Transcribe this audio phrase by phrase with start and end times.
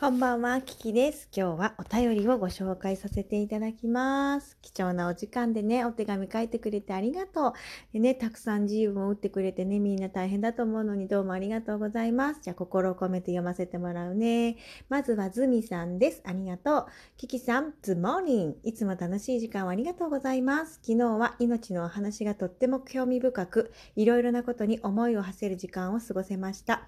[0.00, 1.28] こんばんは、キキです。
[1.36, 4.56] 今日はお便りをご紹介させていただきます。
[4.62, 7.52] 貴重なお時間でね、お手紙書いてくれてありがとう。
[7.92, 12.42] でね、たくさん自由も打ってくれてね、みんな大変だと思うのにどうもありがとうございます。
[12.44, 14.58] じゃあ、心を込めて読ませてもらうね。
[14.88, 16.22] まずはズミさんです。
[16.24, 16.86] ありがとう。
[17.16, 18.56] キキさん、ズモーニン。
[18.62, 20.74] いつも楽しい時間をありがとうございます。
[20.74, 26.86] 昨日は命のお話がとっても興味深く、いろいろなことに思いを馳せる時間を過ごせました。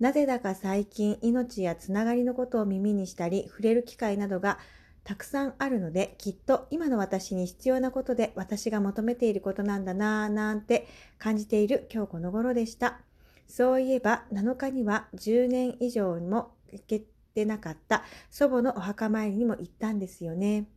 [0.00, 4.58] なぜだか最近命やつながりのことを耳にしたり触れる機会などが
[5.04, 10.86] たくさんあるのできっと今の私に必要なことで私が求めていることなんだなぁなんて
[11.18, 13.00] 感じている今日この頃でした。
[13.48, 17.02] そういえば7日には10年以上も行け
[17.34, 20.68] てなかった祖母のお墓参りにも行ったんですよね。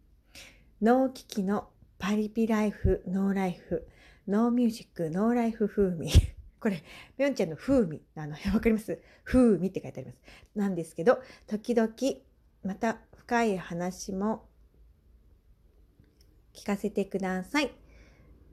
[0.82, 3.88] 脳機器のパリピライフ、ノーライフ、
[4.27, 6.34] ノーミュージック、ノーライフ風味。
[6.66, 6.84] これ、
[7.16, 8.02] ぴょんちゃんの風味。
[8.16, 9.00] あの、 わかります？
[9.24, 10.18] 風味って書いてあります。
[10.55, 11.94] なんですけど、時々、
[12.64, 14.48] また深い話も
[16.55, 17.70] 聞かせてください。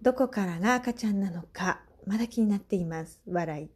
[0.03, 3.19] どこからが赤ちゃんなのか、まだ気になっています。
[3.27, 3.71] 笑い。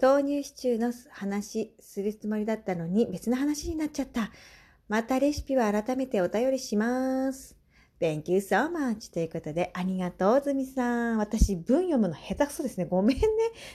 [0.00, 4.30] 豆乳シチューの話するつもりだったのに別の話になっちゃった。
[4.88, 7.65] またレシピは改めてお便りします。
[7.98, 9.10] Thank you so much.
[9.10, 11.18] ということで、ありがとう、ずみさん。
[11.18, 12.84] 私、文読むの下手くそですね。
[12.84, 13.24] ごめんね。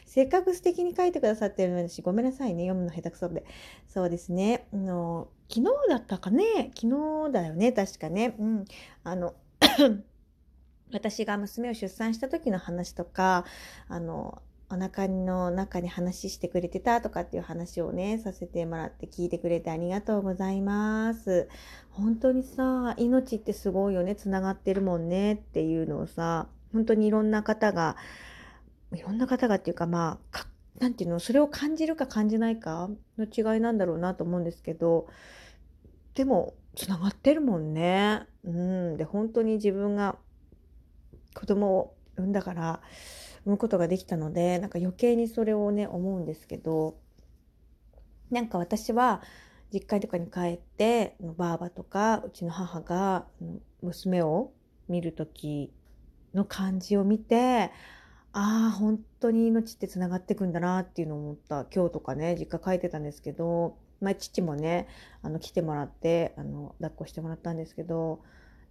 [0.06, 2.66] せっかく素敵に書いてくださってるのに、私、ごめんなさいね。
[2.68, 3.44] 読むの下手くそで。
[3.88, 4.68] そうですね。
[4.72, 6.72] あの、昨日だったかね。
[6.80, 7.72] 昨日だよね。
[7.72, 8.36] 確かね。
[8.38, 8.66] うん。
[9.04, 9.34] あの、
[10.94, 13.46] 私が娘を出産した時の話とか、
[13.88, 14.40] あの、
[14.74, 21.50] お腹の中に話してくれてたとかっていう話をね、させてもらって聞いてくれてありがとうございます。
[21.90, 27.98] 本当にさ、命ってすごいよね、つながってるもんねっていうのをさ、本当にいろんな方が、
[28.94, 30.48] いろんな方がっていうかまあ、か
[30.80, 35.08] なんていうの、それを感じるか感じないかの違いなんだろうなと思うんですけど、
[36.16, 38.26] でも、つながってるもんね。
[38.46, 38.98] うん。
[38.98, 40.16] で、本当に自分が
[41.34, 42.82] 子供を産んだから、
[43.46, 46.96] 産むことができたのでなんか余計にそれをね思うんですけど
[48.30, 49.22] なんか私は
[49.74, 53.26] 実家とかに帰ってばあばとかうちの母が
[53.82, 54.52] 娘を
[54.90, 55.72] 見る時
[56.34, 57.72] の感じを見て
[58.34, 64.88] ああ本当に命ってつながってくんだなっていうのを思った今日とかね実家帰ってたんですけど、まあ、父もね
[65.22, 68.22] あの来てもらってあの抱っこしてもらったんですけど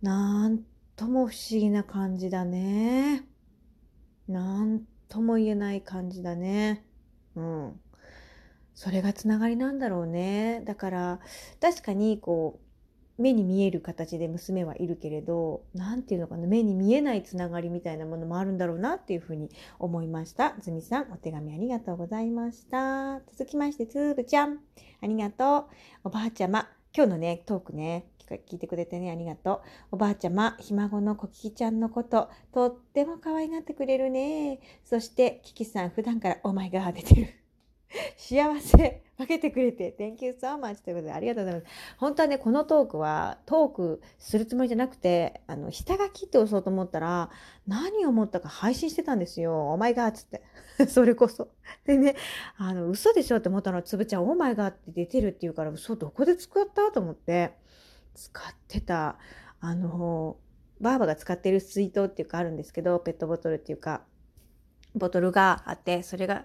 [0.01, 0.61] なん
[0.97, 3.25] とも不思議な感じだね。
[4.31, 6.85] なんとも言えない感じだね。
[7.35, 7.81] うん。
[8.75, 10.63] それがつながりなんだろうね。
[10.65, 11.21] だから、
[11.61, 12.61] 確かにこ
[13.19, 20.55] う、目に見える形で娘はいるけれど、なんていうのかな、目に見えないつながりみたいなものもあるんだろうなっていうふうに思いました。
[20.61, 23.21] ずみさん、お手紙ありがとうございました。
[23.33, 24.61] 続きまして、つーぶちゃん、
[25.03, 25.69] ありがと
[26.05, 26.09] う。
[26.09, 29.61] おばあちゃま、今日のね、トークね、聞いてくれてね、ありがとう。
[29.93, 34.61] おばあちゃま、ひ孫のこききちゃんのこと、とっても可愛がってくれるね。
[34.85, 37.41] そして、キキさん、普段からオーマイガー出てる。
[38.17, 41.73] 幸せ分けてくれて、Thank you so much ということでありがとうございます。
[41.99, 47.31] 本当はね、このトークはトークするつもりじゃなくて、あの、下書きって押そうと思ったら、
[47.67, 49.71] 何を思ったか配信してたんですよ。
[49.71, 50.43] オーマイガーっつって。
[50.89, 51.49] それこそ。
[51.85, 52.15] でね、
[52.57, 56.93] あの、嘘でしょって思ったのつぶちゃん、オーマイガーって出てるって言うから、嘘どこで作った？
[56.93, 57.59] と思って。
[58.15, 59.19] 使ってた
[59.61, 60.37] あの
[60.81, 64.03] ばあばが使ってる水筒っていうかあるんですけどペットボトルっていうか
[64.95, 66.45] ボトルがあってそれが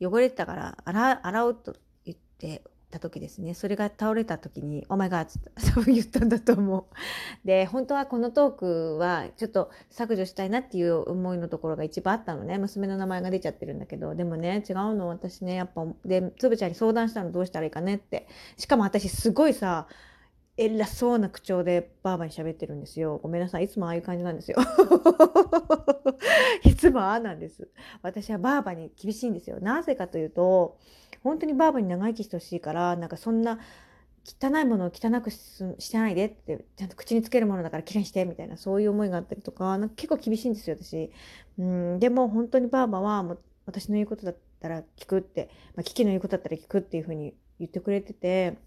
[0.00, 1.74] 汚れてたから洗洗おうと
[2.04, 3.52] 言ってた時ですね。
[3.54, 5.32] それが倒れた時に「お前が」って
[5.74, 7.46] 多分言ったんだと思う。
[7.46, 12.58] で本当はこのトークはちょっと削除したいなっていう思いのところが一番あったのね。
[12.58, 15.08] 娘の名前が出ちゃってるんだけどでもね違うの。
[15.08, 18.26] 私ねやっぱでつぶちゃんに相談したのどうしたらいいかねって。
[18.56, 19.86] しかも私すごいさ
[20.58, 23.18] 偉そうな口調でばあばに喋ってるんですよ。
[23.22, 23.64] ごめんなさい。
[23.64, 24.58] いつもああいう感じなんですよ。
[26.64, 27.68] いつもああなんです。
[28.02, 29.60] 私はばあばに厳しいんですよ。
[29.60, 30.76] なぜかというと、
[31.22, 33.60] 本当にばあばに長生きしてほしいから、なんかそんな
[34.24, 41.10] 汚いものを汚くしてないでって、ちゃんと口につけるものだからきれいにして、みたいな、そういう思いがあったりとか、なんか結構厳しいんですよ、私。
[41.58, 48.58] うん、でも本当にばあばは、もう私の言うことだったら聞くって、まあ、キキの言うことだったら聞くっていうふうに言ってくれてて、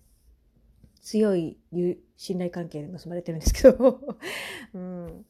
[1.01, 1.57] 強い
[2.15, 3.99] 信頼関係で結ばれてるんですけど、
[4.73, 5.25] うん、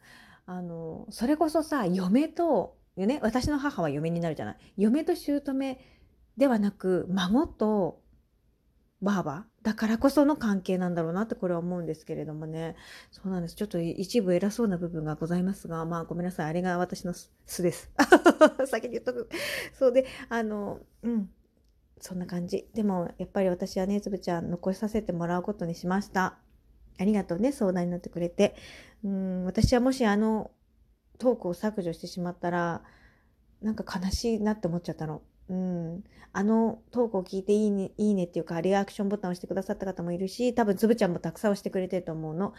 [0.45, 4.57] あのそれこそさ嫁と、ね、私の母は嫁になるじゃない。
[4.77, 5.77] 嫁と姑
[6.37, 8.01] ではなく孫と
[9.01, 12.75] ばあばだからこその関係なんだろうなってこれは思うんですけれどもね。
[13.11, 13.55] そうなんです。
[13.55, 16.45] ちょっと一部偉そうな部分がございますがまあごめんなさい。
[16.47, 17.91] あれが私の素です。
[18.67, 19.29] 先に言っとく。
[19.73, 21.29] そうであのうん。
[22.01, 22.67] そんな感じ。
[22.73, 26.37] でも、やっぱり私はね、つぶちゃん残させてもらうことにしました。
[26.99, 28.55] ありがとうね、相談になってくれて。
[29.03, 30.51] うん、私はもしあの
[31.19, 32.83] トークを削除してしまったら、
[33.61, 35.21] なんか悲しいなって思っちゃったの。
[35.49, 36.03] うん、
[36.33, 42.53] あのトークを聞いていいねいいねっていうかリアクションボタンを押してくださった方もいるし多分つぶちゃんもたくさん押してくれてると思うの。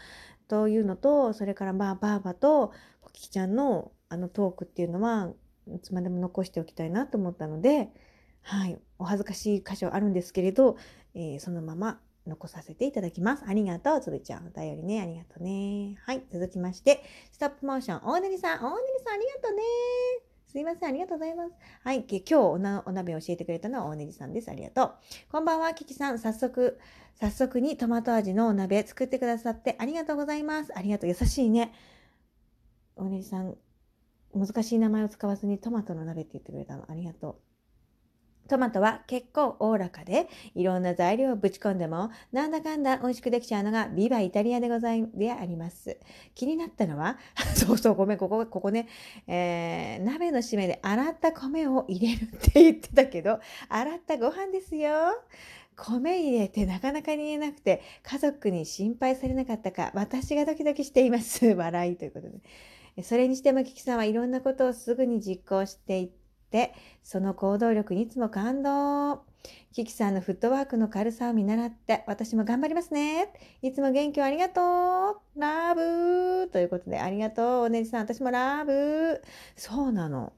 [0.47, 5.33] というのとそれからまあばあばとこききちゃんのあのトークっていうのは
[5.67, 7.89] いつまでも残しておきたいなと思ったので、
[8.43, 10.77] はい、お恥ずかしい箇所あるんですけれど、
[11.15, 13.43] えー、そのまま残させていただきます。
[13.47, 14.47] ありがとう、つぶちゃん。
[14.47, 15.97] お便りね、ありがとうね。
[16.05, 19.63] はい、続きまして、ストップモーション、大ねりさん、大ねりさん、ありがとうね。
[20.47, 21.53] すいません、ありがとうございます。
[21.83, 24.49] はい、今日おなお鍋を教えてくれたのは大ねりさんです。
[24.49, 24.93] ありがとう。
[25.31, 26.19] こんばんは、キキさん。
[26.19, 26.79] 早速、
[27.15, 30.77] 早速にトマト味のお鍋作ってくださってありがとうございます。
[30.77, 31.09] ありがとう。
[31.09, 31.73] 優しいね。
[32.95, 33.57] 大ねりさん、
[34.35, 36.85] 難しい名前を使わずにトマトの鍋って言ってくれたの。
[36.89, 37.35] ありがとう。
[38.47, 45.97] トマトは結構おおらかで、いろんな材料をぶち込んでも、なんだかんだ美味しくできちゃうのがビバイタリアでござい、であります。
[46.35, 47.17] 気になったのは、
[47.55, 48.87] そうそう、ごめん、ここ、ここね、
[49.27, 54.91] えー、鍋の締めで洗った米を入れるって言ってたけど、洗ったご飯ですよ。
[55.75, 61.45] 米入れてなかなかに言えなくて、家族に心配されなかったか、私がドキドキしています。
[61.47, 63.03] 笑いということで。
[63.03, 66.22] それにしても、キキさんはいろんなことをすぐに実行してい、て、
[67.03, 69.23] その行動力にいつも感動。
[69.73, 73.33] キキさんのフットワークの軽さを見習って、私も頑張りますね。
[73.61, 75.39] いつも元気をありがとう。
[75.39, 77.63] ラブということで、ありがとう。
[77.63, 79.21] おねじさん、私もラブ
[79.55, 80.33] そうなの。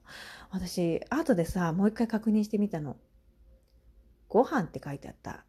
[0.50, 2.96] 私、後でさ、もう一回確認してみたの。
[4.28, 5.44] ご飯って書いてあった。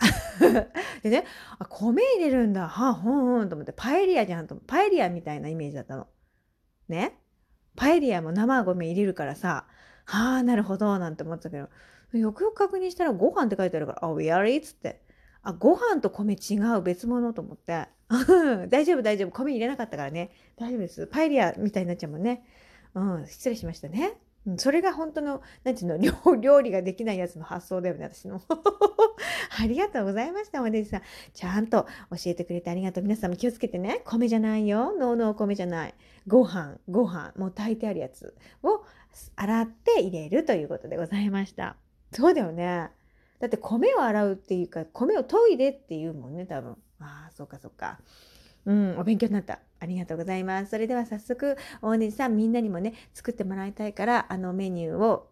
[1.02, 1.24] でね、
[1.58, 2.68] あ、米入れるんだ。
[2.68, 4.56] はあ、ほんほんと思って、パエリアじゃんと。
[4.68, 6.08] パエリアみたいなイメージだったの。
[6.88, 7.18] ね。
[7.76, 9.66] パエリアも生米入れるからさ、
[10.08, 11.70] はあ、なるほど、なんて思ってたけど、
[12.18, 14.66] よくよく確認したらご飯って書いてあるから、あ、we are it?
[14.66, 15.02] つって。
[15.44, 17.88] あ、ご飯と米違う別物と思って。
[18.70, 19.32] 大丈夫大丈夫。
[19.32, 20.32] 米入れなかったからね。
[20.56, 21.08] 大丈夫です。
[21.08, 22.46] パエリアみたいになっちゃうもんね。
[22.96, 24.18] うん、失礼しましたね。
[24.58, 28.42] それが本当の、なんていうの、料理ができないやつの発想だよね、私の。
[29.60, 31.02] ありがとうございました、お弟子さん。
[31.34, 33.04] ちゃんと教えてくれてありがとう。
[33.04, 34.02] 皆さんも気をつけてね。
[34.06, 34.94] 米じゃないよ。
[34.98, 35.94] ノーノー米じゃない。
[36.28, 38.86] ご飯、ご飯、もう炊いてあるやつを
[39.36, 41.76] 洗って入れるということでございました。
[42.14, 42.90] そうだよね。
[43.40, 46.78] だって米を洗うっていうか、米を研いでっていうもんね、多分。
[47.00, 48.00] ああ、そうかそうか。
[48.68, 49.60] うん、お勉強になった。
[49.80, 50.72] ありがとうございます。
[50.72, 55.30] それでは早速、大根さんみんなにもね、作ってもらいたいから、あのメニューを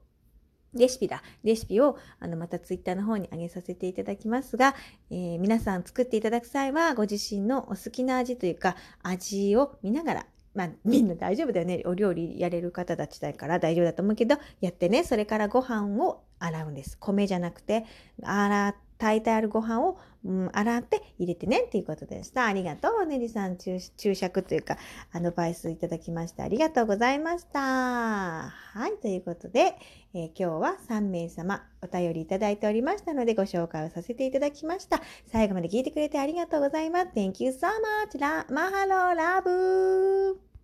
[0.73, 1.21] レシピだ。
[1.43, 4.73] レシピをあのまたツイッターの方に上げさせていただきますが、
[5.09, 11.83] えー、皆さん作っていただく際はご自身のお好きな味というか味を見ながらまあ、みんな大丈夫だよね。
[11.85, 15.03] お料理やれる方たちだから大丈夫だと思うけど、やってね。
[15.03, 16.97] それからご飯を洗うんです。
[16.97, 17.85] 米じゃなくて、
[18.23, 22.45] 洗っ炊いてあるご飯を、うん、洗って入れてねっていうことでした。
[22.45, 23.05] ありがとう。
[23.05, 23.79] ねりさん注、
[24.15, 24.77] 釈というか、
[25.11, 27.59] アドバイスいただきましてありがとうございました。
[27.59, 28.97] はい。
[29.01, 29.75] ということで、
[30.13, 35.01] えー、今日は3名様お便りいただいておりましたのでご紹介をさせていただきました。
[35.31, 37.07] 最後まで聞いてくれてありがとうございます。
[37.15, 37.67] Thank you so
[38.11, 38.53] much.
[38.53, 40.54] マハローラブ